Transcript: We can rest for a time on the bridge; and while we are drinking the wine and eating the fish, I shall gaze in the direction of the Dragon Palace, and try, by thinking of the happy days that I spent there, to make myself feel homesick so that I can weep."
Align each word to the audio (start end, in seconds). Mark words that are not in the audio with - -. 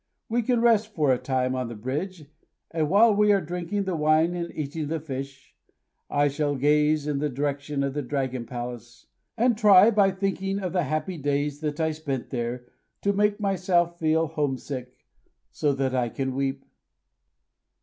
We 0.29 0.41
can 0.41 0.61
rest 0.61 0.87
for 0.95 1.13
a 1.13 1.19
time 1.19 1.53
on 1.53 1.67
the 1.67 1.75
bridge; 1.75 2.25
and 2.71 2.89
while 2.89 3.13
we 3.13 3.31
are 3.31 3.39
drinking 3.39 3.83
the 3.83 3.95
wine 3.95 4.33
and 4.33 4.51
eating 4.55 4.87
the 4.87 4.99
fish, 4.99 5.53
I 6.09 6.27
shall 6.27 6.55
gaze 6.55 7.05
in 7.05 7.19
the 7.19 7.29
direction 7.29 7.83
of 7.83 7.93
the 7.93 8.01
Dragon 8.01 8.47
Palace, 8.47 9.05
and 9.37 9.55
try, 9.55 9.91
by 9.91 10.09
thinking 10.09 10.57
of 10.59 10.73
the 10.73 10.85
happy 10.85 11.19
days 11.19 11.59
that 11.59 11.79
I 11.79 11.91
spent 11.91 12.31
there, 12.31 12.65
to 13.03 13.13
make 13.13 13.39
myself 13.39 13.99
feel 13.99 14.25
homesick 14.25 15.05
so 15.51 15.71
that 15.73 15.93
I 15.93 16.09
can 16.09 16.33
weep." 16.33 16.65